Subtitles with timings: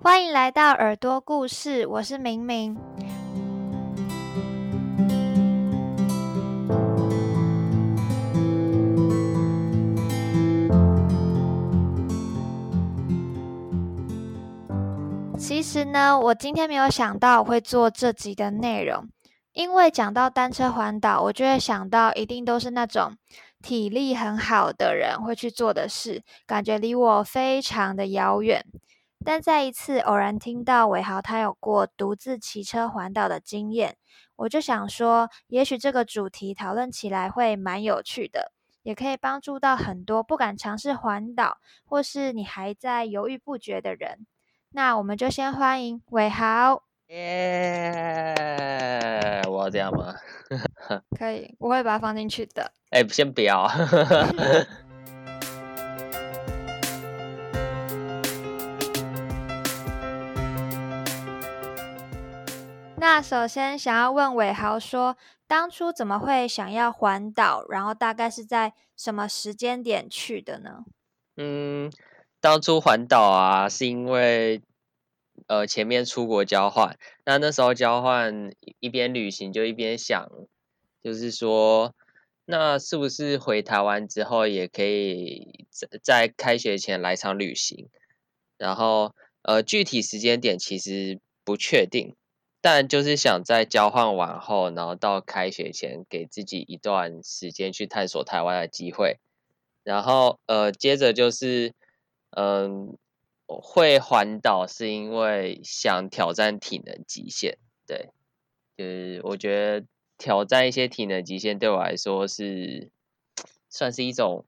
[0.00, 2.76] 欢迎来到耳朵故事，我是明明。
[15.36, 19.08] 其实呢，我今天没有想到会做这集的内容，
[19.52, 23.16] 因为讲到单车环岛，我就会想到一定都是那种
[23.60, 28.64] 体力很好的人会去做的事，感觉离我非常的遥远。
[29.24, 33.96] 但在一次偶然听到伟豪他有过独自骑车环岛的经验，
[34.36, 44.26] 我就想说，也许这个主题讨论起来会蛮有趣的，也可以帮助到很多不敢尝试环岛，或是你还在犹豫不决的人。
[44.70, 46.84] 那我们就先欢迎伟豪。
[47.08, 48.34] 耶！
[49.48, 50.14] 我要这样吗？
[51.18, 52.70] 可以，我会把它放进去的。
[52.90, 53.66] 哎，先不要。
[63.18, 65.16] 那首先想要问伟豪说，
[65.48, 67.66] 当初怎么会想要环岛？
[67.68, 70.84] 然后大概是在什么时间点去的呢？
[71.36, 71.90] 嗯，
[72.40, 74.62] 当初环岛啊，是因为
[75.48, 80.30] 呃前面出国交换，那那时候交换一边旅行就一边想，
[81.02, 81.92] 就是说，
[82.44, 87.88] 那是不是回台湾之后也可以在在开学前来场旅行？
[88.56, 92.14] 然后呃具体时间点其实不确定。
[92.60, 99.18] 但就是想在交换完后，然后到开学前，给自己一段时间去探索台湾的机会。
[99.84, 101.72] 然后，呃，接着就是，
[102.30, 102.98] 嗯，
[103.46, 107.58] 会环岛是因为想挑战体能极限。
[107.86, 108.10] 对，
[108.76, 109.86] 就是我觉得
[110.18, 112.90] 挑战一些体能极限对我来说是
[113.70, 114.44] 算是一种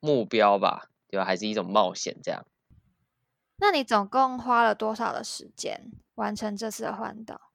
[0.00, 1.24] 目标吧，对吧？
[1.24, 2.44] 还是一种冒险这样。
[3.56, 7.52] 那你总共花了多少的时间完成这次的环岛？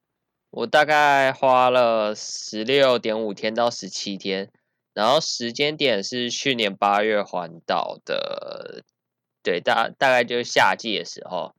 [0.50, 4.49] 我大概花了十六点五天到十七天，
[4.94, 8.86] 然后时间点是去年八月环岛的，
[9.44, 11.54] 对，大大概就是夏季的时候。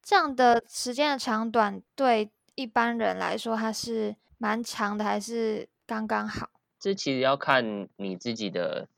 [0.00, 6.48] 这样的时间的长短，对一般人来说，它是蛮长的，还是刚刚好？
[6.78, 8.88] 这其实要看你自己的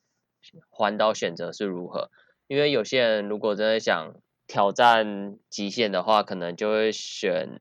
[0.69, 2.11] 环岛选择是如何，
[2.47, 4.15] 因为有些人如果真的想。
[4.47, 7.61] 挑战极限的话，可能就会选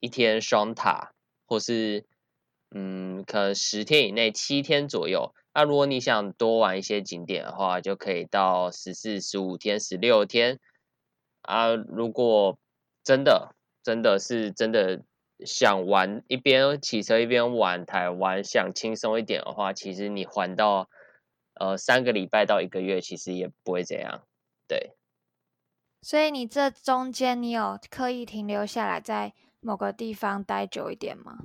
[0.00, 1.12] 一天双塔，
[1.46, 2.04] 或是
[2.70, 5.34] 嗯，可能十天以内七天左右。
[5.54, 10.58] 那如果你想多玩一些景点的话，就可以到十四、十五天、十六天。
[11.42, 12.58] 啊，如果
[13.04, 15.02] 真的真的是真的
[15.44, 20.88] 想玩，一边骑车一边玩台湾，想轻松一点的话，其实你环到
[21.54, 24.26] 呃三个礼拜到一个月，其实也不会怎样，
[24.66, 24.96] 对。
[26.04, 31.38] 所以你这中间你有刻意停留下来，在某个地方待久一点吗？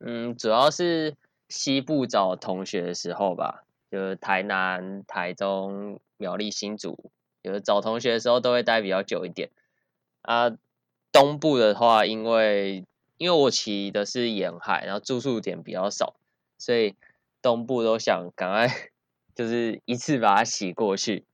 [0.00, 1.14] 嗯，主要是
[1.48, 7.12] 西部找同学的时候吧，就是台南、台中、苗栗、新竹，
[7.44, 9.50] 就是找同学的时候都会待比较久一点。
[10.22, 10.50] 啊，
[11.12, 12.84] 东部的话，因为
[13.18, 16.16] 因为我骑的是沿海，然后住宿点比较少，
[16.58, 16.96] 所以
[17.40, 18.90] 东部都想赶快
[19.36, 21.24] 就是一次把它洗过去。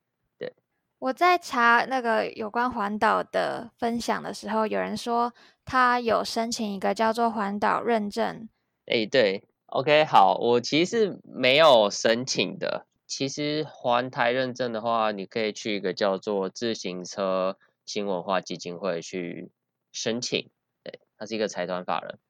[1.03, 8.49] 我在查那个有关环岛的分享的时候，有人说他有申请一个叫做环岛认证。
[8.87, 12.87] 哎，对，OK，好，我其实没有申请的。
[13.09, 19.51] 其实环台认证的话，你可以去一个叫做自行车新文化基金会去
[19.91, 20.49] 申请。
[20.85, 22.21] 对，它是一个财团法人。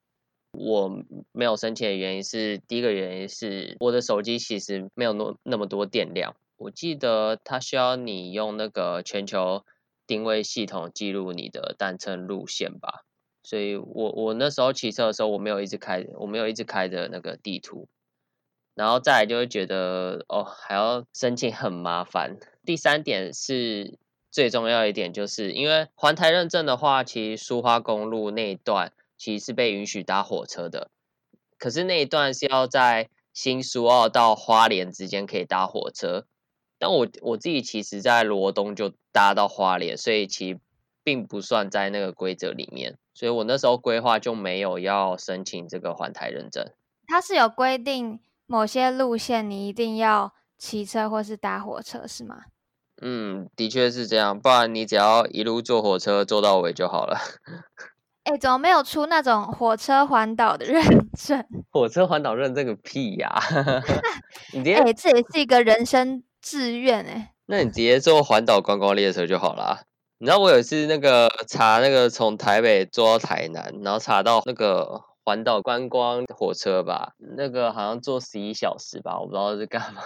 [0.53, 6.35] 我没有申请的原因是，第一个原因是我的手机其实没有那那么多电量。
[6.63, 9.65] 我记得它需要你用那个全球
[10.07, 13.03] 定位系统记录你的单程路线吧，
[13.43, 17.87] 所以我我那时候骑车的时候，我没有一直开，我没有一直开着那个地图，
[18.75, 22.37] 然后再来就会觉得哦，还要申请很麻烦。
[22.65, 23.97] 第三点是
[24.31, 30.89] 最重要一点，就是因为环台认证的话，其实苏花公路那一段其实是被允许搭火车的，
[31.57, 36.25] 可是那一段是要在新苏澳到花莲之间可以搭火车。
[36.83, 40.59] 但我我自己其实，在罗东就搭到花莲，所以其实
[41.01, 46.65] 并不算在那个规则里面，所以我那时候规划就没有要申请这个环台认证。
[47.07, 52.41] 它是有规定某些路线你一定要骑车或是搭火车，是吗？
[53.01, 57.17] 嗯，的确是这样，不然你只要一路坐火车坐到尾就好了。
[58.25, 60.81] 哎，怎么没有出那种火车环岛的认
[61.17, 61.45] 证？
[61.69, 63.29] 火车环岛认证个屁呀！
[64.85, 66.23] 哎，这也是一个人生。
[66.43, 69.83] 志愿哎，那你直接坐环岛观光列车就好啦。
[70.19, 80.01] 你知道我有一次那个查那个从台北坐到台南，然后查到那个环岛观光火车吧，那个好像坐十一小时吧，我不知道是干嘛。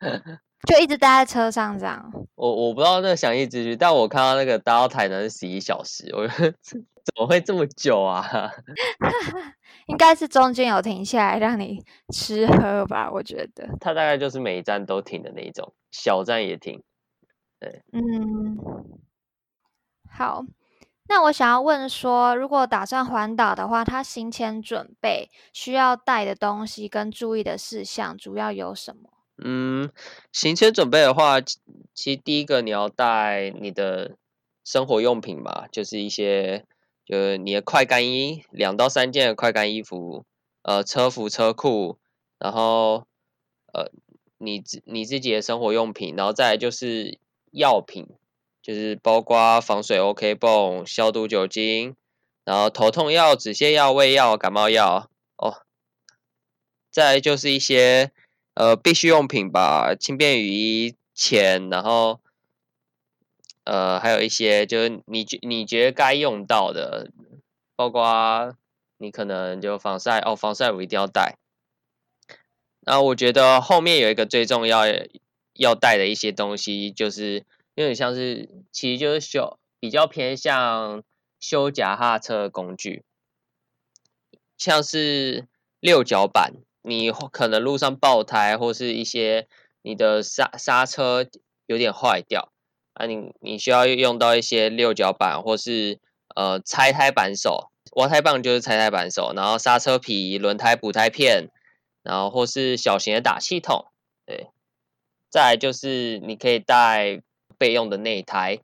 [0.68, 2.12] 就一直待在车上这样。
[2.34, 6.28] 我我不知道那个详细资讯，但我看到那个搭到台南是十一小时，我
[7.04, 8.50] 怎么会这么久啊？
[9.86, 13.68] 应该是中间有停下来让你吃喝吧，我觉得。
[13.80, 16.82] 它大概就是每一站都停的那一种，小站也停。
[17.58, 18.56] 对，嗯，
[20.08, 20.44] 好。
[21.08, 29.10] 那我想要问说，如果打算环岛的话，他行前准备需要带的东西跟注意的事项主要有什么？
[29.42, 29.90] 嗯，
[30.30, 34.16] 行前准备的话，其实第一个你要带你的
[34.64, 36.64] 生活用品嘛，就是一些，
[37.10, 40.24] 就是你的快干衣，两到三件的快干衣服，
[40.62, 41.98] 呃，车服、车裤，
[42.38, 43.06] 然后
[43.72, 43.90] 呃，
[44.38, 47.18] 你自你自己的生活用品，然后再来就是
[47.50, 48.06] 药品，
[48.62, 51.96] 就是包括防水 OK 泵、消毒酒精，
[52.44, 55.62] 然后头痛药、止泻药、胃药、感冒药，哦，
[56.92, 58.12] 再来就是一些。
[58.54, 62.20] 呃，必需用品吧，轻便雨衣、钱，然后，
[63.70, 67.12] 呃，还有一些就是你觉你觉得该用到的，
[67.76, 68.56] 包括
[68.98, 71.38] 你可能就防晒哦，防晒乳一定要带。
[72.80, 74.86] 那我觉得后面有一个最重要
[75.52, 77.44] 要带的一些东西，就是
[77.76, 81.04] 有点像是，其实就是修比较偏向
[81.38, 83.04] 修甲踏车的工具，
[84.58, 85.46] 像是
[85.78, 86.54] 六角板。
[86.82, 89.46] 你可能路上爆胎，或是一些
[89.82, 91.24] 你的刹刹车
[91.66, 92.49] 有点坏掉
[93.00, 95.98] 啊，你你需要用到一些六角板，或是
[96.36, 101.48] 呃拆胎扳手，挖胎棒就是拆胎扳手，然后刹车皮、轮胎补胎片，
[102.02, 103.86] 然后或是小型的打气筒，
[104.26, 104.48] 对，
[105.30, 107.22] 再来就是你可以带
[107.56, 108.58] 备用的内胎，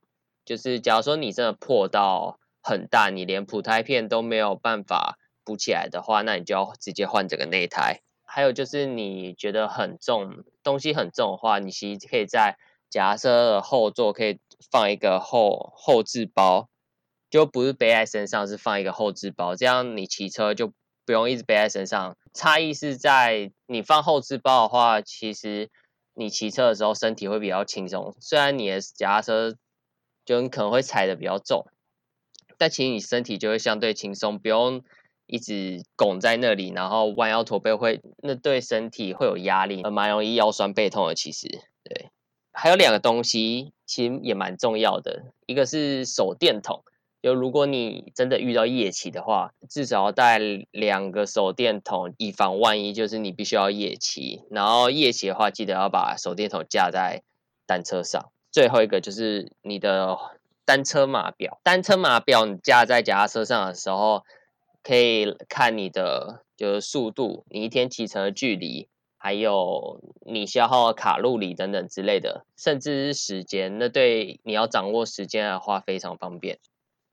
[0.45, 8.03] 就是假如说你真的破到很大，你连补胎片都没有办法补起来的话，那你就要直接换这个内胎。
[8.25, 12.59] 还有就是你觉得很重东西很重的话，你其实可以在
[12.91, 14.39] 夹车的后座可以
[14.71, 16.69] 放一个后后置包，
[17.31, 20.73] 就不是背在身上，是放一个后置包，这样你骑车就
[21.05, 22.17] 不用一直背在身上。
[22.33, 25.71] 差异是在你放后置包的话，其实
[26.15, 29.57] 你骑车的时候身体会比较轻松，虽然你的夹车
[30.25, 31.67] 就你可能会踩的比较重，
[32.59, 34.83] 但其实你身体就会相对轻松，不用。
[35.29, 41.17] 一直拱在那里，然后弯腰驼背会，那对身体会有压力，蛮容易腰酸背痛的。
[41.17, 41.49] 其实，
[41.83, 42.11] 对，
[42.57, 46.83] 还有两个东西其实也蛮重要的，一个是手电筒，
[47.23, 50.39] 就如果你真的遇到夜骑的话，至少要带
[50.71, 54.43] 两个手电筒，以防万一，就是你必须要夜骑。
[54.51, 57.23] 然后夜骑的话，记得要把手电筒架在
[57.67, 58.31] 单车上。
[58.51, 60.17] 最后一个就是你的
[60.65, 64.25] 单车码表，单车码表你架在脚踏车上的时候。
[64.83, 68.87] 可以看你的就是速度，你一天骑乘的距离，
[69.27, 73.77] 还有你消耗卡路里等等之类的，甚至是时间。
[73.77, 76.61] 那对你要掌握时间的话，非常方便。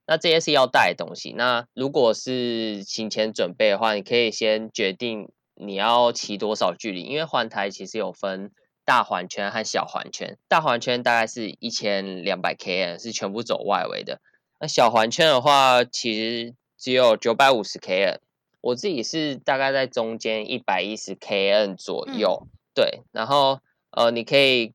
[0.05, 1.33] 那这些是要带的东西。
[1.35, 8.51] 那如果是行前准备的话，你可以先决定你要骑多少距离，因为环台其实有分
[8.85, 10.37] 大环圈和小环圈。
[10.47, 14.21] 大环圈大概是一千两百 km，是全部走外围的。
[14.59, 18.19] 那小环圈的话，其实只有九百五十 km，
[18.63, 23.01] 我自己是大概在中间一百一十 km 左右，对。
[23.11, 23.59] 然后
[23.91, 24.71] 呃，你可以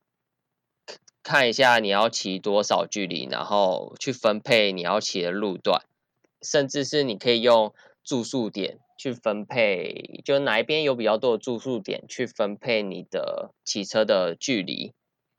[1.22, 5.80] 看一下你要骑多少距离，然后去分配你要骑的路段，
[6.42, 7.72] 甚至是你可以用
[8.04, 14.92] 住宿点去分配，就哪一边有比较多的住宿点去分配你的骑车的距离。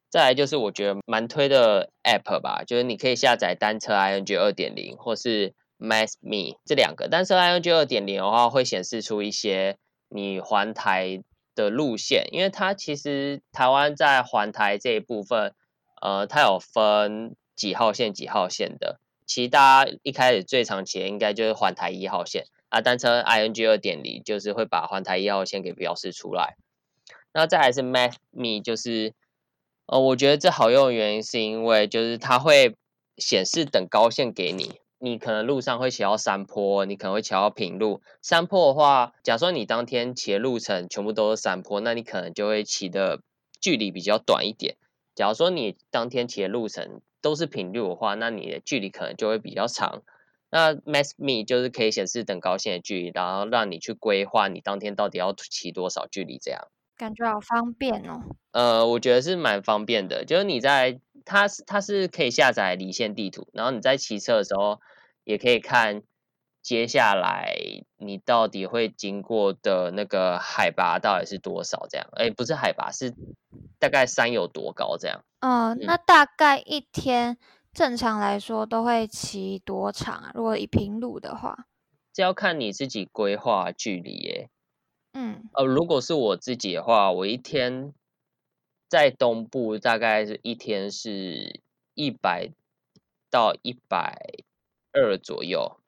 [0.10, 9.78] 再来就是我觉得蛮推的 app 吧，就是你可以下载单车 ing 二点零，或是 Mass Me 这两个，但是 i n g 二点零的话会显示出一些
[10.10, 11.24] 你环台
[11.56, 15.56] 的路线，因为它其实台湾在环台这一部分，
[16.02, 19.00] 呃，它有分几号线几号线的。
[19.26, 26.56] 其实大家一开始最常骑的应该就是环台一号线啊，单车 i n g 二点零就是会把环台一号线给标示出来。
[27.32, 29.14] 那再来是 Mass Me，就是
[29.86, 32.76] 呃，我觉得这好用的原因是因为就是它会
[33.18, 34.80] 显示等高线给你。
[35.00, 38.01] 你可能路上会骑到山坡，你可能会骑到平路。
[38.22, 43.22] 山坡的话，假说你当天骑的路程全部都是山坡，那你可能就会骑的
[43.62, 44.75] 距离比较短一点。
[45.15, 50.03] 假如说你当天骑的路程都是平路的话，那你的距离可能就会比较长。
[50.51, 58.22] 那 Mass Me 就是可以显示等高线的距离，然后让你去规划你当天到底要骑多少距离，这样感觉好方便哦。
[58.51, 61.00] 呃，我觉得是蛮方便的，就是你在
[61.30, 64.82] 它是它是可以下载离线地图，然后你在骑车的时候
[65.24, 66.02] 也可以看
[66.64, 67.56] 接下来
[67.98, 72.08] 你到底会经过的那个海拔到底是多少这样。
[72.14, 73.14] 哎，不是海拔，是
[73.78, 75.24] 大概山有多高这样。
[75.42, 77.38] 嗯，那大概一天
[77.72, 80.32] 正常来说都会骑多长啊？
[80.34, 81.68] 如果以平路的话，
[82.12, 84.50] 这要看你自己规划距离耶。
[85.14, 87.94] 嗯，呃，如果是我自己的话，我一天。
[88.89, 91.62] 在东部大概是一天是
[91.93, 92.50] 一百
[93.29, 94.17] 到一百
[94.91, 95.79] 二左右，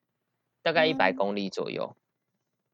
[0.62, 1.96] 大概一百公里左右。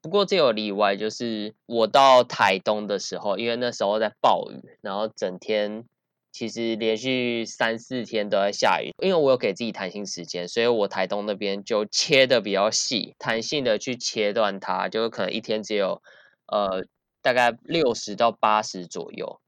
[0.02, 5.86] 不过这有例外，就是我到台东的时候，因为那时候在暴雨，然后整天
[6.30, 8.92] 其实连续三四天都在下雨。
[9.02, 16.02] 因为我有给自己弹性时间，所以我台东那边就切的比较细，弹性的去切断它，就可能一天只有
[16.46, 16.84] 呃
[17.22, 19.40] 大概六十到八十左右。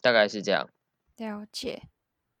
[0.00, 0.68] 大概是这样，
[1.16, 1.82] 了解。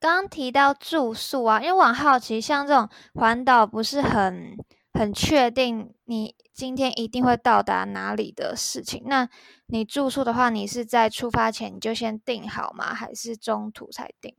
[0.00, 4.56] 刚刚提到住宿啊，因为我很好奇，像这种环岛不是很
[4.92, 9.02] 很确定你今天一定会到达哪里的事情。
[9.06, 9.28] 那
[9.66, 12.94] 你住宿的话，你是在出发前你就先订好吗？
[12.94, 14.36] 还是中途才订？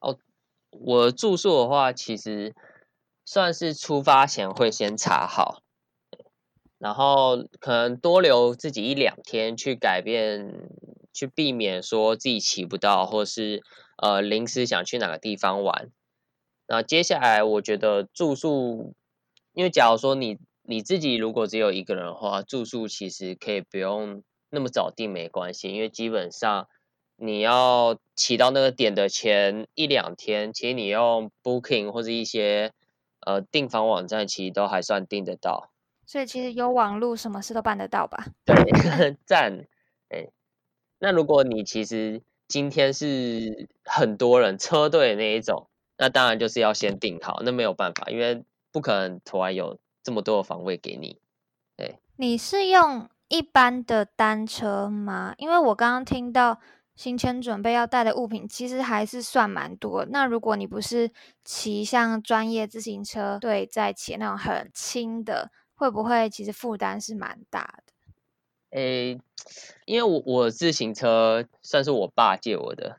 [0.00, 0.18] 哦，
[0.70, 2.54] 我住宿的话，其实
[3.24, 5.62] 算是出发前会先查好，
[6.76, 10.68] 然后可能多留自己一两天去改变。
[11.14, 13.62] 去避免说自己骑不到，或是
[13.96, 15.90] 呃临时想去哪个地方玩。
[16.66, 18.94] 那接下来我觉得住宿，
[19.52, 26.68] 因为假如说你你自己如果只有一个人的话，住宿其实可以不用那么早订没关系，因为基本上
[27.16, 32.72] 你要骑到那个点的前一两天，其实你用 Booking 或者一些
[33.20, 35.70] 呃订房网站，其实都还算订得到。
[36.06, 38.26] 所以其实有网络，什么事都办得到吧？
[38.44, 39.66] 对， 赞，
[40.08, 40.28] 哎。
[41.04, 45.66] 那如果你其实今天是很多人车队那一种，
[45.98, 48.42] 那当然就是要先订好，那没有办法，因为
[48.72, 51.18] 不可能突然有这么多的房位给你。
[51.76, 55.34] 对，你是用一般的单车吗？
[55.36, 56.58] 因为我刚刚听到
[56.96, 60.06] 行前准备要带的物品其实还是算蛮多。
[60.06, 61.10] 那如果你不是
[61.44, 67.83] 骑像专业自行车队在骑那种很轻的，会不会其实负担是蛮大的？
[68.74, 69.16] 诶，
[69.86, 72.98] 因为我我自行车算是我爸借我的，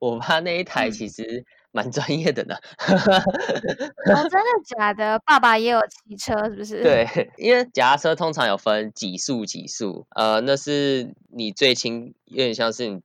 [0.00, 2.56] 我爸那一台其实蛮专业的呢。
[2.78, 5.18] 哦，真的假的？
[5.24, 6.82] 爸爸也有骑车是不是？
[6.82, 7.06] 对，
[7.38, 13.00] 因为脚踏车通常有分几速几速，呃，那是你最轻，有点像是你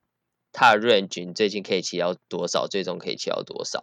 [0.52, 3.82] 踏 range，你最近可以骑到多少，最终可以骑到多少。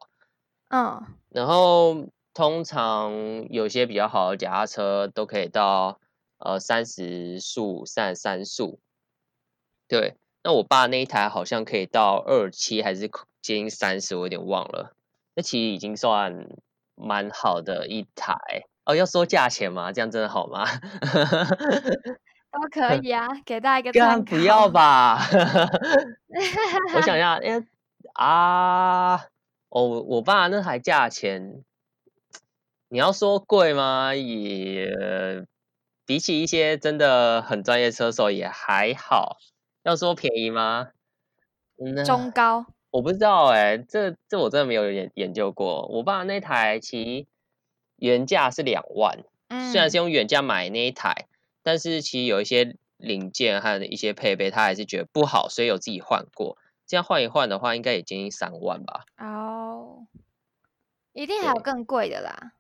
[0.69, 5.99] 嗯，然后通常有些比较好的脚踏车都可以到。
[6.45, 8.79] 呃，三十速、三十三速，
[9.89, 10.17] 对。
[10.43, 13.09] 那我爸那一台好像可以到二七，还是
[13.41, 14.95] 接近三十，我有点忘了。
[15.35, 16.51] 那其实已经算
[16.95, 18.35] 蛮好的一台
[18.85, 18.95] 哦。
[18.95, 19.91] 要说价钱吗？
[19.91, 20.67] 这样真的好吗？
[22.53, 24.37] 都可以啊，给大家一个参考。
[24.37, 25.19] 不要吧。
[26.95, 27.67] 我想一下，因为
[28.13, 29.17] 啊，
[29.71, 31.65] 哦，我爸那台价钱，
[32.91, 34.15] 你要说贵吗？
[34.15, 35.47] 也。
[36.07, 39.39] 比起一些真的很专业车手也还好，
[39.83, 40.91] 要说便宜吗？
[42.07, 45.87] 中高，我不知道哎，这这我真的没有研研究过。
[45.89, 47.27] 我爸那台其
[47.97, 49.25] 原价是两万，
[49.73, 51.27] 虽然是用原价买那一台，
[51.63, 56.57] 但是其实有一些零件和一些配备，他还是觉得不好，所以有自己换过。
[56.87, 59.07] 这样换一换的话，应该也接近三万吧？
[59.19, 60.07] 哦，
[61.13, 62.53] 一定还有更贵的啦。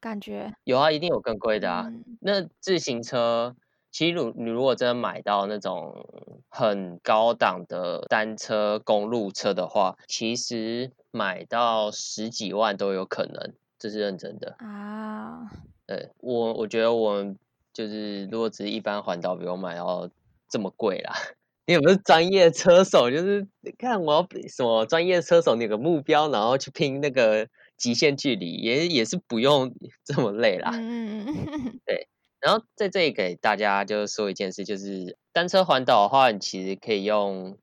[0.00, 1.92] 感觉有啊，一定有更贵的啊。
[2.20, 3.54] 那自行车，
[3.90, 6.06] 其实如你如果真的买到那种
[6.48, 15.50] 很高档的单车、公路车的话，其实买到十几万都有可能，这是认真的啊。
[15.86, 17.36] 对我，我觉得我们
[17.72, 20.08] 就是如果只是一般环岛，不用买到
[20.48, 21.12] 这么贵啦。
[21.66, 23.10] 你有没有专业车手？
[23.10, 23.46] 就是
[23.78, 27.46] 看我要什么专业车手，你有个目标，然后去拼那个。
[27.80, 30.70] 极限距离也也是不用 这么累啦。
[30.74, 31.24] 嗯。
[31.86, 32.06] 对，
[32.38, 37.58] 然后在这里给大家就说一件事，就是单车环岛的话，你其实可以用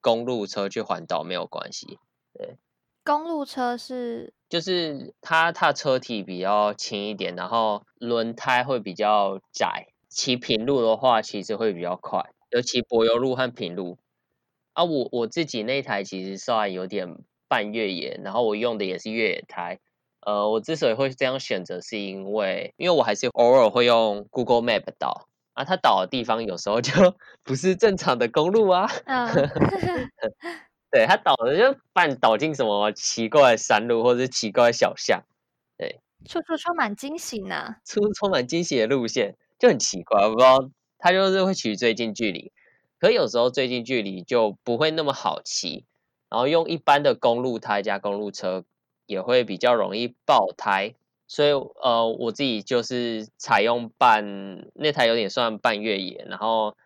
[0.00, 1.98] 公路车去环岛没有关系。
[2.32, 2.56] 对，
[3.04, 13.98] 公路车是就是它它车体比较轻一点，然后轮胎会比较窄，骑平路的话其实会比较快，尤其柏油路和平路。
[14.72, 17.18] 啊，我我自己那台其实算有点。
[17.50, 19.80] 半越野，然后我用的也是越野胎。
[20.20, 26.92] 呃，我之所以会这样选择，是因为因为我还是偶尔会用 Google Map 导啊，它导的地方有时候就
[27.42, 28.86] 不是正常的公路啊。
[29.06, 29.28] 嗯。
[30.92, 35.22] 对它导的就把你导进什么奇怪的山路或者是奇怪的小巷，
[35.78, 37.76] 对处处充满惊喜呢。
[37.84, 42.52] 出充满惊喜的路线，就很奇怪，我不知道它就是会取最近距离，
[42.98, 45.86] 可有时候最近距离就不会那么好骑，
[46.30, 48.64] 然后用一般的公路胎加公路车
[49.06, 50.94] 也会比较容易爆胎，
[51.26, 56.76] 所以呃我自己就是采用半那台有点算半越野，然后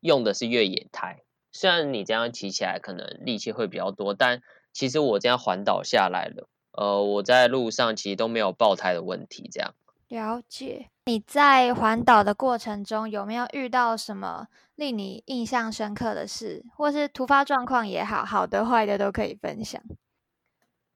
[0.00, 1.22] 用的是越野胎。
[1.52, 4.42] 虽然你这样骑起来可能力气会比较多，但
[4.72, 9.48] 其实我这样环岛下来了，呃，我在路上其实都没有爆胎的问题。
[9.50, 9.74] 这样，
[10.08, 10.90] 了解。
[11.06, 14.46] 你在环岛的过程中有没有遇到什么
[14.80, 19.78] 令你印象深刻的事，或是突发状况也好，好的坏的都可以分享。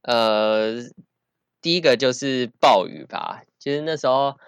[0.01, 0.77] 呃，
[1.61, 3.43] 第一个就是暴雨吧。
[3.59, 4.39] 其实那时候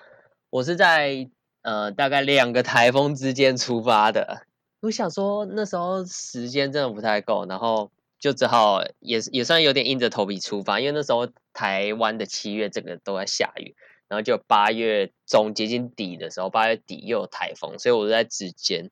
[0.48, 1.28] 我是在
[1.60, 4.46] 呃大概两个台风之间出发的。
[4.80, 13.76] 我想说那时候时间真的不太够，然后就只好也也算有点硬着头皮出发，因为那时候台湾的七月整个都在下雨，
[14.08, 18.90] 然后就八月中接近底的时候，八月底又有台风，所以我就在之间。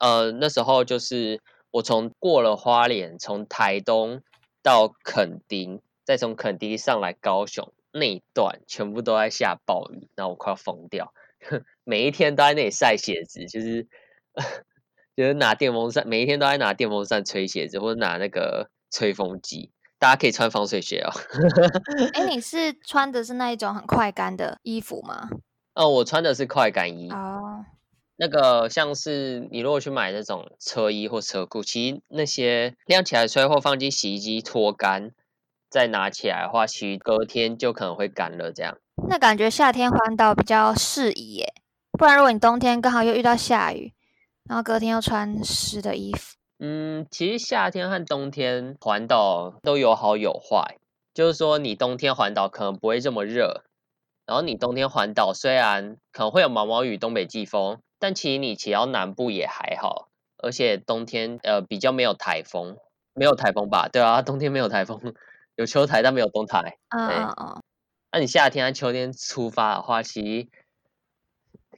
[0.00, 1.40] 呃，那时候就是
[1.70, 4.22] 我从过了花莲，从台东
[4.62, 11.14] 到垦丁，再从垦丁上来高雄那一段，全部都在下暴雨，然后我快要疯掉，
[11.84, 13.86] 每一天都在那里晒鞋子，就是。
[15.16, 19.70] 就是拿电风扇，每一天都在拿电风扇吹鞋子，或者拿那个吹风机。
[19.98, 21.10] 大家可以穿防水鞋哦。
[22.14, 25.28] 哎， 你是穿的是那一种很快干的衣服吗？
[25.74, 27.10] 哦，我穿的是快干衣。
[27.10, 27.66] 哦，
[28.20, 35.12] 那个像是你如果去买那种车衣或车裤，其实那些晾起来吹或放进洗衣机脱干，
[35.70, 38.52] 再拿起来的话，其实隔天就可能会干了。
[38.52, 38.76] 这样，
[39.08, 41.54] 那感觉夏天环岛比较适宜耶。
[41.98, 43.94] 不然如果你冬天刚好又遇到下雨。
[44.48, 46.34] 然后隔天又穿湿的衣服。
[46.58, 50.76] 嗯，其实夏天和冬天环岛都有好有坏。
[51.14, 53.62] 就是说，你冬天环岛可能不会这么热，
[54.26, 60.08] 然后你冬天环岛虽然可能会有毛毛雨、东北季风，但其实你骑到南部也还好。
[60.38, 62.78] 而且冬天呃比较没有台风，
[63.14, 63.88] 没有台风吧？
[63.92, 65.14] 对啊，冬天没有台风，
[65.54, 66.78] 有秋台但没有冬台。
[66.88, 67.62] 嗯嗯嗯。
[68.10, 70.48] 那你夏天和秋天出发的话，其实。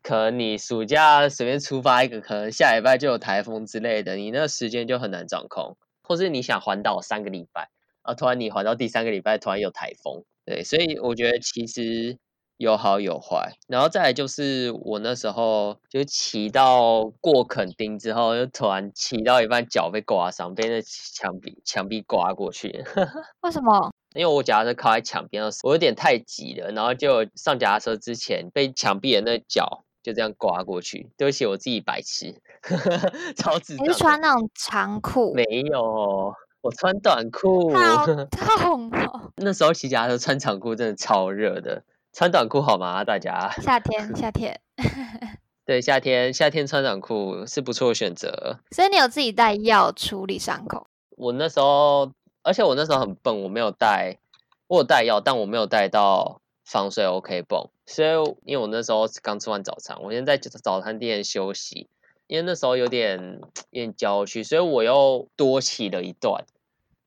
[0.02, 5.76] 可能你暑假随便出发一个，可能下礼拜就有台风之类的，你那个时间就很难掌控。
[6.02, 7.70] 或是你想环岛三个礼拜，
[8.02, 12.18] 啊，突然你环到第三个礼拜，突然有台风，对，所以我觉得其实
[12.62, 13.52] 有好有坏。
[13.66, 22.84] 然后再来就是我那时候就骑到过垦丁之后，就突然骑到一半脚被刮伤，被那墙壁墙壁刮过去。
[23.42, 23.92] 为什么？
[24.14, 29.84] 因为我脚踏车靠在墙边，我有点太急了，然后就上脚踏车之前被墙壁的那脚。
[30.02, 32.34] 就这样刮过去，对不起，我自己白痴，
[33.38, 33.86] 超智障。
[33.86, 35.32] 你是穿那种长裤？
[35.32, 37.72] 没有，我穿短裤。
[37.72, 38.04] 好
[38.58, 39.30] 痛哦！
[39.36, 43.04] 那时候骑脚踏车穿长裤真的超热的，穿短裤好吗？
[43.04, 43.50] 大家？
[43.60, 44.60] 夏天， 夏天。
[45.64, 48.58] 对，夏天，夏天穿短裤是不错的选择。
[48.70, 50.86] 所以你有自己带药处理伤口？
[51.16, 54.18] 我那时候，而且我那时候很笨，我没有带，
[54.66, 56.40] 我有带药，但我没有带到。
[56.64, 58.08] 防水 OK 泵，所以
[58.46, 61.88] 因为我那时候刚吃完早餐，我现在在早餐店休息，
[62.28, 66.44] 因为那时候有点有点郊区，所以我又多骑了一段，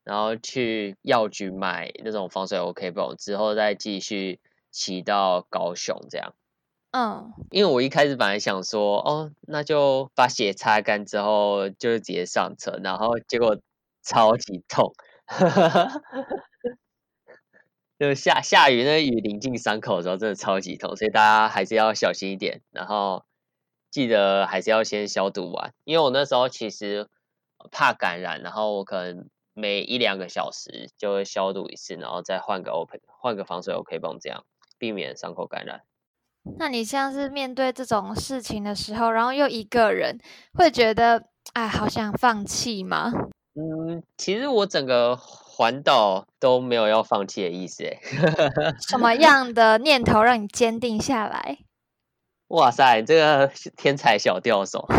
[0.04, 4.38] 然后去药局买那种防水 OK 泵，之后再继续
[4.76, 6.34] 骑到高雄这样。
[6.90, 13.58] 嗯，因为我一开始本来想说，哦，那就把血擦干之后就直接上车，然后结果
[14.02, 14.92] 超级痛。
[17.98, 22.60] 就下下雨，那雨淋进伤口的时候，真的超级痛，所以大家还是要小心一点。
[22.70, 23.24] 然后
[23.90, 27.08] 记得还是要先消毒完，因为我那时候其实
[27.70, 34.44] 怕感染，然后我可能每一两个小时就会消毒一次，然后再换个 OK 换个防水 OK 绷，这样
[34.78, 35.82] 避免伤口感染。
[36.58, 40.18] 那你像是面对这种事情的时候，然后又一个人，
[40.54, 43.12] 会觉得哎，好想放弃吗？
[43.54, 45.18] 嗯，其实我整个。
[45.56, 47.98] 环岛都没有要放弃的意思，哎，
[48.86, 51.56] 什么样的念头让你坚定下来？
[52.48, 54.86] 哇塞，这个天才小钓手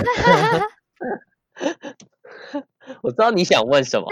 [3.04, 4.08] 我知道你想问什么。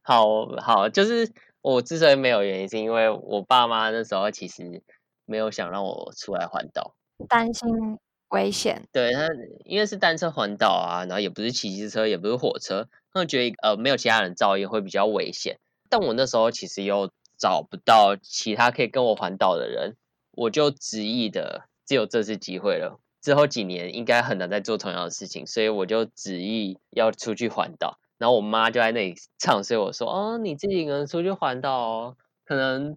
[0.00, 1.30] 好好，就是
[1.62, 4.82] 我之所以没有原因，是因为我爸妈那时候其实
[5.24, 6.96] 没有想让我出来环岛，
[7.28, 7.98] 担心
[8.30, 8.82] 危险。
[8.92, 9.28] 对他，
[9.64, 12.88] 因为是单车环岛啊，然后也不是骑机车，也不是火车。
[13.12, 19.96] 他们觉得呃没有其他人照应会比较危险，但我那时候其实又找不到其他可以跟我环岛的人，
[20.32, 27.98] 我就执意的只有这次机会了，之后几年应该很难再做同样的事情，所以我就执意要出去环岛。
[28.22, 32.96] 然后我妈就在那里唱，所以我说哦，你自己一个人出去环岛哦，可能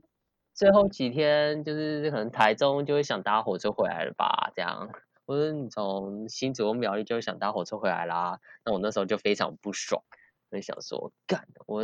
[0.54, 4.88] 最后几天就是可能台中就会想搭火车回来了吧，这样，
[5.26, 8.40] 我说你从新竹苗栗就会想搭火车回来啦。
[8.64, 10.00] 那我那时候就非常不爽，
[10.52, 11.82] 就想说干，我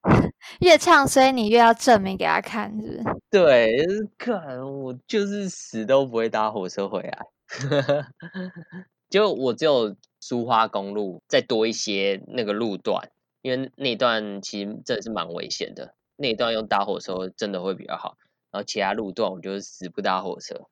[0.60, 3.04] 越唱衰你越要证明给他看，是不是？
[3.30, 7.26] 对，干我就是死都不会搭火车回来。
[9.10, 13.10] 就我只有苏花公路再多一些那个路段，
[13.42, 18.16] 因为那段其实真的是蛮危险的，那段用搭火车真的会比较好。
[18.52, 20.68] 然后其他路段我就是死不搭火车，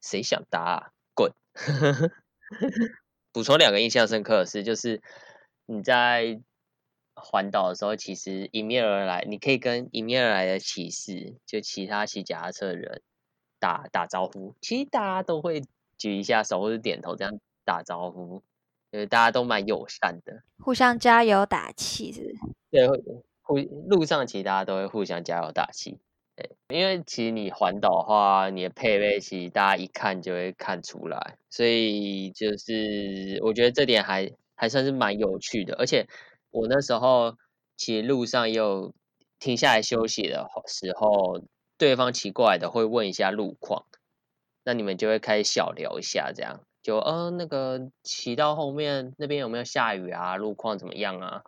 [0.00, 0.92] 谁想搭啊？
[1.14, 1.32] 滚！
[3.32, 5.02] 补充两个印象深刻的事，就是
[5.66, 6.40] 你在
[7.16, 13.02] 环岛的时候，其实迎面而来，你可以跟迎面而来的骑士，就其他骑脚踏车的人
[13.58, 15.64] 打打招呼，其实大家都会。
[16.02, 18.42] 举一下手或者点头，这样打招呼，
[18.90, 22.34] 就是，大家都蛮友善的，互相加油打气是。
[22.72, 22.88] 对，
[23.40, 26.00] 互路上其实大家都会互相加油打气。
[26.34, 35.76] 对，因为其实你环岛的话，你的配备其实大家一看就会看出来，所以就是我觉得这点还还算是蛮有趣的。
[35.76, 36.08] 而且
[36.50, 37.36] 我那时候
[37.76, 38.92] 其实路上也有
[39.38, 41.44] 停下来休息的时候，
[41.78, 43.86] 对方骑过来的会问一下路况。
[44.64, 50.36] 那你们就会开始小聊一下，这样就呃那个骑到后面那边有没有下雨啊？
[50.36, 51.42] 路况怎么样啊？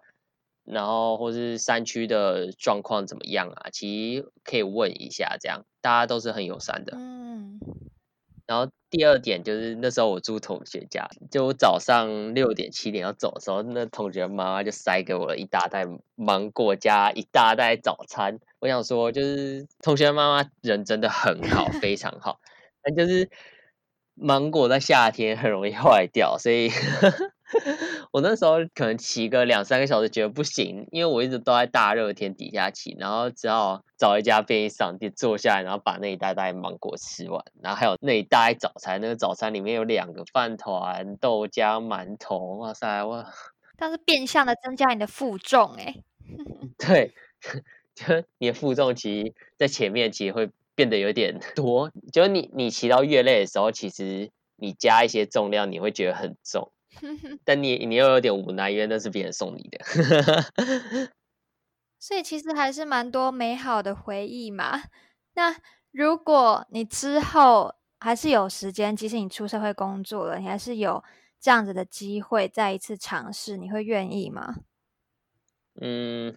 [0.65, 3.71] 然后或是山区的状况怎么样啊？
[3.71, 6.97] 其实可以问一下，这样大家都是很友善的。
[6.97, 7.61] 嗯。
[8.47, 18.39] 然后第二点就是那时候我住同学家，就我早上六点七点要走的时候，那同学妈妈就塞给我了一大袋芒果加一大袋早餐。
[18.59, 22.39] 我想说，就是同学妈妈人真的很好，非常好。
[22.85, 23.29] 那就是
[24.15, 26.71] 芒果在夏天很容易坏掉，所以
[28.13, 43.27] 我那时候可能骑个两三个小时觉得不行，因为我一直都在大热天底下骑，然后只好找一家便利商店坐下来，然后把那一袋袋芒果吃完，然后还有那一袋早餐，那个早餐里面有两个饭团、豆浆、馒头，哇塞哇！
[43.77, 45.97] 但是变相的增加你的负重哎，
[46.79, 47.13] 对，
[47.95, 50.51] 就你的负重其实在前面其实会。
[50.75, 56.73] 变得有点多，就是你你骑到越累的时候，其实你加一些重量，你会觉得很重，
[57.45, 59.79] 但你你又有点无奈，因为那是别人送你的。
[61.99, 64.83] 所以其实还是蛮多美好的回忆嘛。
[65.35, 65.57] 那
[65.91, 71.03] 如果你之后还是有时间，即使你出社会工作了，你还是有
[71.41, 74.55] 这样子的机会再一次尝试，你会愿意吗？
[75.81, 76.37] 嗯。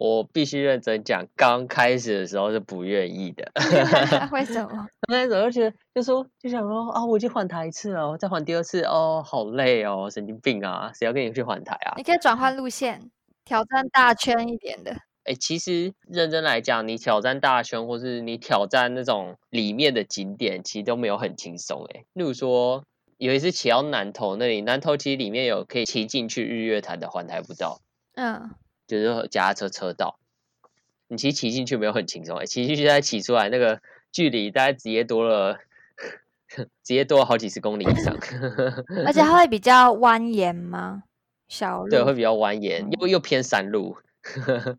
[0.00, 3.50] 我必须认真讲，刚开始的时候是不愿意的。
[4.30, 4.86] 为什么？
[5.08, 10.92] 刚开始就觉得就说就想说啊，我已经换台一次了，再换第二次哦，好累哦，神经病啊！
[10.94, 11.94] 谁要跟你去换台啊？
[11.96, 13.10] 你可以转换路线，
[13.44, 14.96] 挑战大圈一点的。
[15.24, 21.84] 哎，其实认真来讲，你挑战大圈，或是你挑战那种里面的景点，其实都没有很轻松。
[21.92, 22.84] 哎，例如说
[23.16, 27.80] 有一次骑到南头那里，南头其实里面有可以骑进去日月潭的环台步道。
[28.14, 28.50] 嗯。
[28.88, 30.18] 就是脚踏车车道，
[31.08, 35.58] 你其实骑进去没有很轻松，哎，骑进去再骑出来，那个距离大概直接多了，
[36.48, 38.16] 直接多了好几十公里以上。
[39.06, 41.02] 而 且它会比较蜿蜒吗？
[41.48, 43.98] 小路对，会比较蜿蜒，又又偏山路。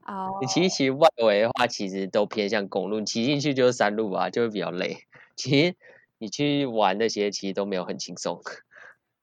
[0.08, 4.98] 哦， 你骑一骑外围的话，其实都偏向公路，骑进去就是山路啊，就会比较累。
[5.36, 5.76] 其实
[6.18, 8.42] 你去玩那些，其实都没有很轻松。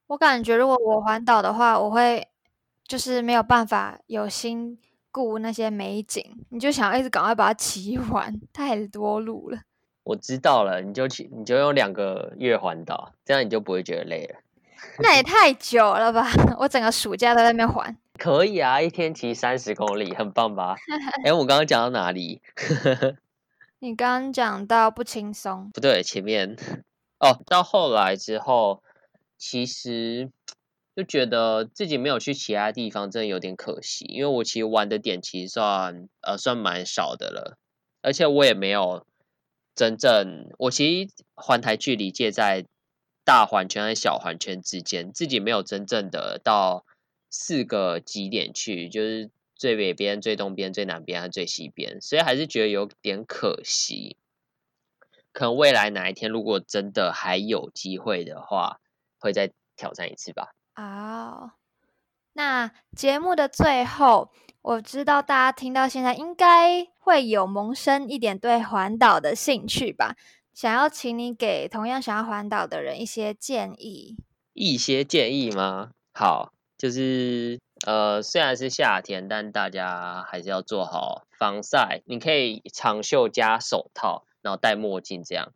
[0.06, 2.28] 我感觉如果我环岛的话，我会。
[2.86, 4.78] 就是没有办法有心
[5.10, 9.58] 顾那些美景，你就想要一直赶快把它骑 完，太多路了。
[10.04, 14.38] 我知道了，你就骑，你就用两个月环岛，这样你就不会觉得累了。
[15.00, 16.28] 那也太久了吧？
[16.60, 17.96] 我整个暑假都在那边环。
[18.18, 20.76] 可以啊，一天骑三十公里，很棒吧？
[21.24, 22.40] 哎，我刚刚讲到哪里？
[23.80, 25.70] 你刚刚讲到不轻松。
[25.74, 26.56] 不对，前面
[27.18, 28.82] 哦，到后来之后，
[29.36, 30.30] 其实。
[30.96, 34.06] 就觉得自己没有去其他地方，真的有点可惜。
[34.06, 37.58] 因为我其实玩的点其实算呃算蛮少的了，
[38.00, 39.06] 而且我也没有
[39.74, 42.64] 真正我其实环台距离介在
[43.24, 46.86] 大环圈和小环圈之间，自己没有真正的到
[47.28, 54.16] 四个极点去，就是最北边、最东边、最南边和最西边，所以还是觉得有点可惜。
[55.32, 58.80] 可能未来哪一天如果真的还有机会的话，
[59.18, 60.54] 会再挑战一次吧。
[60.76, 61.52] 哦，
[62.34, 64.30] 那节目的最后，
[64.62, 70.16] 我知道大家听到现在应该会有萌生一点对环岛的兴趣吧？
[70.52, 74.16] 想要请你给同样想要环岛的人一些建议。
[74.52, 75.90] 一些建议吗？
[76.14, 82.02] 好，就是呃，虽然是夏天，但大家还是要做好防晒。
[82.06, 85.52] 你可以长袖加手套，然后戴墨镜，这样，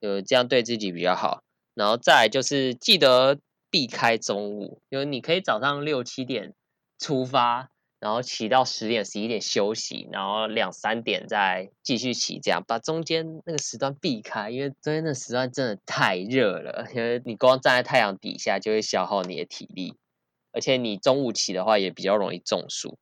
[0.00, 1.42] 呃，这样对自己比较好。
[1.74, 3.38] 然后再就是记得
[3.72, 6.54] 避开中午，因为你可以早上六七点
[6.98, 19.96] 出发，然后骑到十点十一点休息，然后两三点再继续骑，这样把中间那个时段避开，因为中间那时段真的太热了，因为你光站在太阳底下就会消耗你的体力。
[20.52, 22.98] 而且你中午骑的话，也比较容易中暑。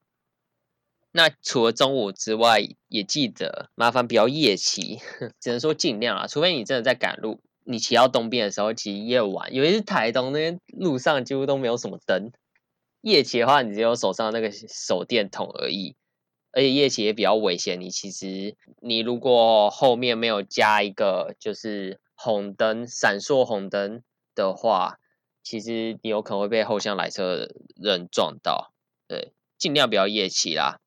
[1.10, 5.00] 那除了中午之外，也记得麻烦不要夜骑，
[5.40, 6.28] 只能说尽量啊。
[6.28, 12.32] 除非你真的在赶路，你骑到东边的时候骑夜晚，尤其是台东那边路上几乎都没有什么灯。
[13.00, 15.96] 夜骑的话，你只有手上那个手电筒而已。
[16.52, 24.02] 而且夜骑也比较危险，你其实你如果后面没有加一个就是红灯、闪烁红灯
[24.34, 24.98] 的话。
[25.42, 28.74] 其实你有可能会被后向来车人撞到，
[29.08, 30.78] 对，尽量不要夜骑啦。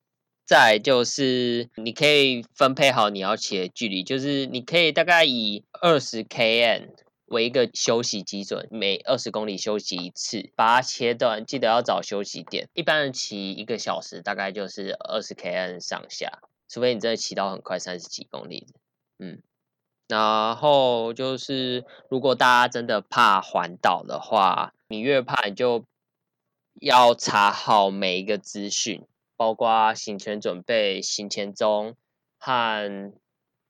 [0.53, 6.89] 再就是你可以分配好你要骑的距离，就是你可以大概以二十 km
[7.25, 12.69] 为一个休息基准，每二十公里休息一次，把它切断，记得要找休息点。
[12.75, 18.67] 一般人骑一个小时，大概就是二十 km 上下，除非你真的骑到很快，三十几公里，
[19.17, 19.41] 嗯。
[20.07, 25.85] 然后就是，如果大家真的怕环岛的话，你越怕，你就
[26.79, 29.03] 要查好每一个资讯，
[29.35, 31.95] 包括行前准备、行前中
[32.37, 33.13] 和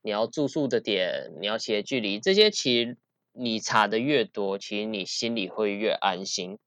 [0.02, 2.98] 你要住宿的点、你要骑的距离，这些其实
[3.32, 6.58] 你查的越多，其实你心里会越安心。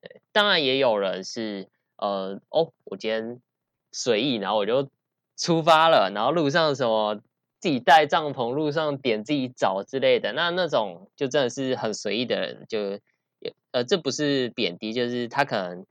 [0.00, 3.40] 对，当然也有人是，呃，哦，我今天
[3.92, 4.90] 随意，然后我就
[5.36, 7.20] 出发了，然后路上什么。
[7.60, 13.00] 自己带帐篷，路上点自己找之类的，那那种就真的是很随意的人，就
[13.72, 15.84] 呃，这不是贬低，就是他可能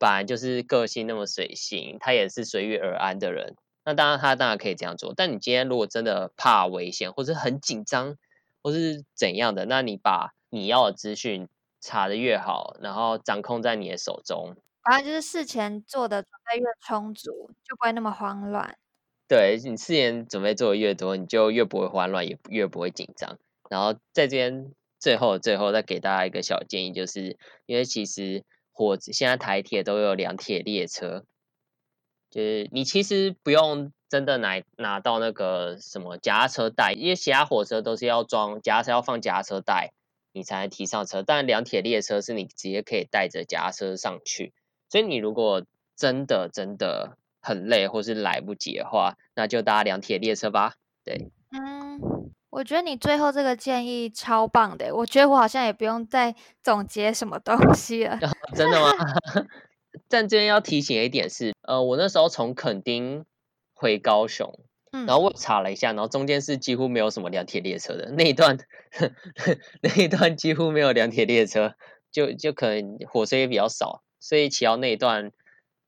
[0.00, 3.54] 本来就是个性那么随性，他也是随遇而安的人。
[3.84, 5.12] 那当然，他当然可以这样做。
[5.14, 8.16] 但你今天如果真的怕危险，或是很紧张，
[8.62, 11.48] 或是怎样的，那你把你要的资讯
[11.80, 18.78] 查的越好，然后掌控在你的手中，反正就是事前做的准备越充足，就不会那么慌乱。
[19.28, 23.38] 对你事前准备做的越多，你就越不会慌乱，也越不会紧张。
[23.68, 31.24] 然后在这边最后最后再给大家一个小建议，就是因为其实火现在台铁都有两铁列车，
[32.30, 39.92] 就是你其实不用真的拿拿到那个什么夹车带，因为其他火车都是要装夹车要放夹车带，
[40.32, 41.22] 你才能提上车。
[41.22, 44.52] 但两铁列车是你直接可以带着夹车上去，
[44.88, 45.64] 所以你如果
[45.96, 47.16] 真的真的。
[47.42, 50.74] 很累或是来不及的话，那就搭两铁列车吧。
[51.02, 51.30] 对，
[52.50, 58.18] 我觉得你最后这个建议超棒的，我觉得我好像也不用再总结什么东 西了。
[58.54, 58.90] 真的吗？
[60.08, 63.24] 但这边要提醒一点是，呃，我那时候从垦丁
[63.74, 64.60] 回高雄，
[64.92, 68.58] 然后我查了一下，然后中间是几乎没有什么两铁列车的那一段，
[69.82, 71.74] 那一段几乎没有两铁列车，
[72.10, 75.32] 就就可能火车也比较少，所以骑到那一段。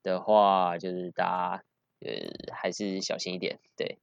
[0.05, 1.63] 的话，就是大家
[2.01, 2.11] 呃
[2.53, 4.01] 还是小心一点，对。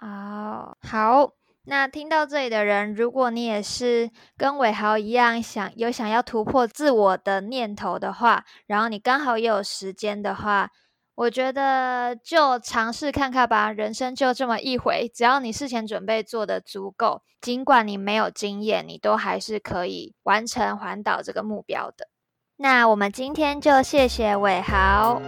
[0.00, 1.34] 哦，好，
[1.70, 10.68] 那听到这里的人，如果你也是跟伟豪一样想有想要突破自我的念头的话，然后你刚好也有时间的话，
[11.14, 13.70] 我觉得就尝试看看吧。
[13.70, 22.08] 人生就这么一回，只要你事前准备做的足够，尽管你没有经验，你都还是可以完成环岛这个目标的。
[22.56, 25.22] 那我们今天就谢谢伟豪，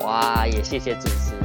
[0.00, 1.35] 哇，也谢谢主持。